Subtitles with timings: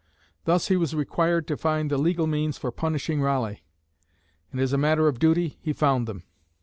[0.45, 3.61] Thus he was required to find the legal means for punishing Raleigh;
[4.51, 6.23] and, as a matter of duty, he found them.